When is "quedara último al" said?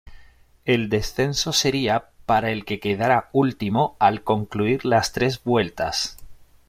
2.79-4.23